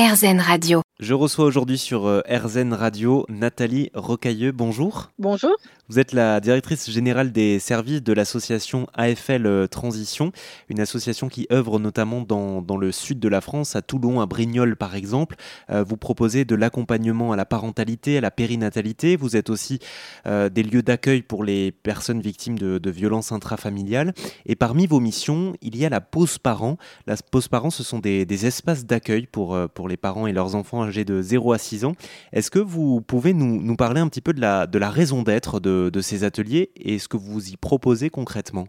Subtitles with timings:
[0.00, 0.89] RZN Radio.
[1.00, 4.52] Je reçois aujourd'hui sur euh, RZN Radio Nathalie Rocailleux.
[4.52, 5.10] Bonjour.
[5.18, 5.56] Bonjour.
[5.90, 10.30] Vous êtes la directrice générale des services de l'association AFL euh, Transition,
[10.68, 14.26] une association qui œuvre notamment dans, dans, le sud de la France, à Toulon, à
[14.26, 15.34] Brignoles par exemple.
[15.68, 19.16] Euh, vous proposez de l'accompagnement à la parentalité, à la périnatalité.
[19.16, 19.80] Vous êtes aussi
[20.28, 24.14] euh, des lieux d'accueil pour les personnes victimes de, de, violences intrafamiliales.
[24.46, 26.76] Et parmi vos missions, il y a la pause parents.
[27.08, 30.54] La pause parents, ce sont des, des espaces d'accueil pour, pour les parents et leurs
[30.54, 31.94] enfants de 0 à 6 ans.
[32.32, 35.60] Est-ce que vous pouvez nous, parler un petit peu de la, de la raison d'être
[35.60, 38.66] de de, ces ateliers et ce que vous y proposez concrètement?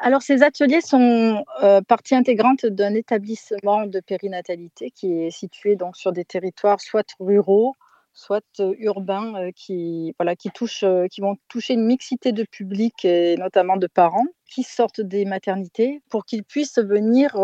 [0.00, 5.96] Alors, ces ateliers sont euh, partie intégrante d'un établissement de périnatalité qui est situé donc
[5.96, 7.74] sur des territoires soit ruraux,
[8.14, 13.76] soit urbains, qui, voilà, qui, touchent, qui vont toucher une mixité de public et notamment
[13.76, 17.34] de parents qui sortent des maternités pour qu'ils puissent venir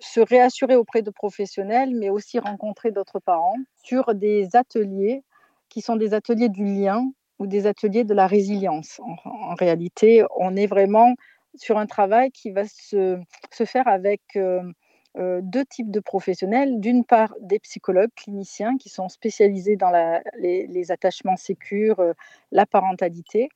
[0.00, 5.22] se réassurer auprès de professionnels, mais aussi rencontrer d'autres parents sur des ateliers
[5.68, 7.04] qui sont des ateliers du lien
[7.38, 9.00] ou des ateliers de la résilience.
[9.24, 11.14] En, réalité, on est vraiment
[11.54, 13.18] sur un travail qui va se,
[13.52, 14.22] se faire avec
[15.18, 16.78] euh, deux types de professionnels.
[16.80, 19.90] D'une part, des psychologues cliniciens qui sont spécialisés dans
[20.38, 22.12] les, attachements sécures, euh,
[22.52, 23.48] la parentalité.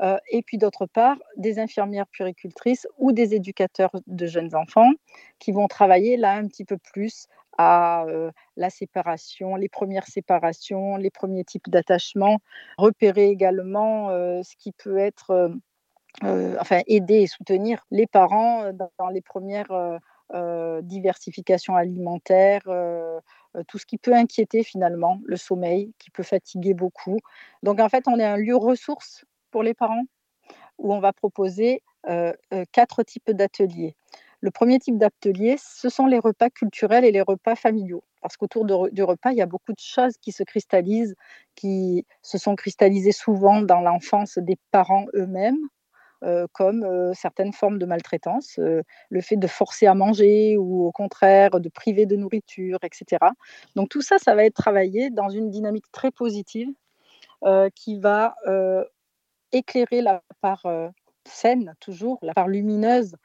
[0.00, 4.90] Euh, et puis d'autre part, des infirmières puricultrices ou des éducateurs de jeunes enfants
[5.38, 7.26] qui vont travailler là un petit peu plus
[7.58, 8.06] à
[8.56, 12.38] la séparation, les premières séparations, les premiers types d'attachement,
[12.78, 15.52] repérer également ce qui peut être,
[16.22, 20.00] enfin aider et soutenir les parents dans les premières
[20.34, 22.62] euh, diversifications alimentaires,
[23.68, 27.18] tout ce qui peut inquiéter finalement, le sommeil qui peut fatiguer beaucoup.
[27.62, 30.04] Donc en fait, on est un lieu ressource pour les parents
[30.78, 31.82] où on va proposer
[32.72, 33.94] quatre types d'ateliers.
[34.42, 38.02] Le premier type d'atelier, ce sont les repas culturels et les repas familiaux.
[38.22, 41.14] Parce qu'autour du repas, il y a beaucoup de choses qui se cristallisent,
[41.54, 45.58] qui se sont cristallisées souvent dans l'enfance des parents eux-mêmes,
[46.22, 50.86] euh, comme euh, certaines formes de maltraitance, euh, le fait de forcer à manger ou
[50.86, 53.18] au contraire de priver de nourriture, etc.
[53.74, 56.68] Donc tout ça, ça va être travaillé dans une dynamique très positive
[57.74, 58.36] qui va
[59.50, 60.64] éclairer la part
[61.24, 63.16] saine, toujours, la part lumineuse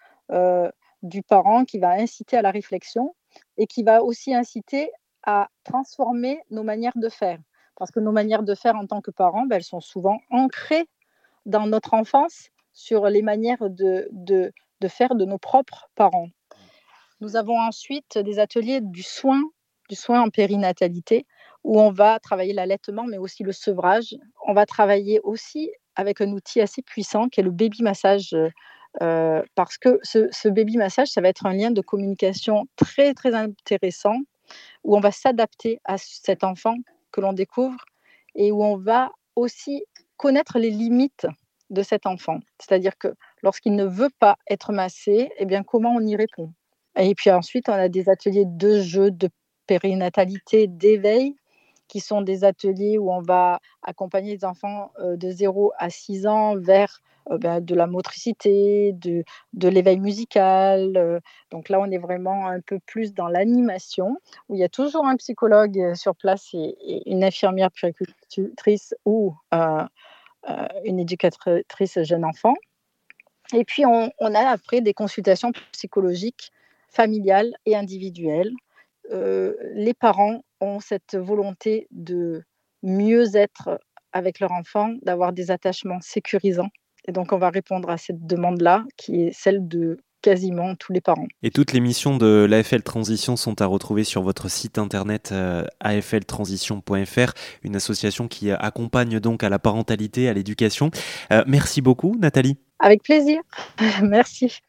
[1.03, 3.16] du parent qui va inciter à la réflexion
[3.57, 4.91] et qui va aussi inciter
[5.22, 7.38] à transformer nos manières de faire.
[7.75, 10.90] Parce que nos manières de faire en tant que parents, ben, elles sont souvent ancrées
[11.46, 16.30] dans notre enfance sur les manières de, de, de, faire de nos propres parents.
[17.22, 19.42] Nous avons ensuite des ateliers du soin,
[19.90, 21.26] du soin en périnatalité,
[21.64, 24.16] où on va travailler l'allaitement, mais aussi le sevrage.
[24.46, 28.36] On va travailler aussi avec un outil assez puissant qui est le baby massage
[29.02, 33.16] euh, parce que ce, ce, baby massage, ça va être un lien de communication très,
[33.16, 34.18] très intéressant
[34.84, 36.76] où on va s'adapter à cet enfant
[37.12, 37.84] que l'on découvre
[38.36, 39.84] et où on va aussi
[40.16, 41.26] connaître les limites
[41.70, 42.40] de cet enfant.
[42.60, 43.10] C'est-à-dire que
[43.44, 46.52] lorsqu'il ne veut pas être massé, eh bien, comment on y répond?
[46.98, 49.30] Et puis ensuite, on a des ateliers de jeu, de
[49.68, 51.36] périnatalité, d'éveil,
[51.88, 56.28] qui sont des ateliers où on va accompagner les enfants euh, de 0 à 6
[56.28, 57.02] ans vers
[57.32, 59.24] euh, ben, de la motricité, de,
[59.70, 60.98] l'éveil musical.
[60.98, 61.20] Euh,
[61.52, 64.18] donc là, on est vraiment un peu plus dans l'animation,
[64.50, 69.36] où il y a toujours un psychologue sur place et, une infirmière puéricultrice ou
[70.84, 72.53] une éducatrice jeune enfant.
[73.53, 76.52] Et puis, on, on, a après des consultations psychologiques
[76.90, 78.52] familiales et individuelles.
[79.12, 82.44] Euh, les parents ont cette volonté de
[82.84, 83.80] mieux être
[84.12, 86.69] avec leur enfant, d'avoir des attachements sécurisants
[87.07, 91.02] et donc, on va répondre à cette demande-là, qui est celle de quasiment tous les
[91.02, 91.28] parents.
[91.44, 95.66] Et toutes les missions de l'AFL Transition sont à retrouver sur votre site internet euh,
[95.80, 97.34] afltransition.fr,
[97.64, 100.92] une association qui accompagne donc à la parentalité, à l'éducation.
[101.32, 102.58] Euh, merci beaucoup, Nathalie.
[102.80, 103.42] Avec plaisir.
[104.04, 104.60] merci.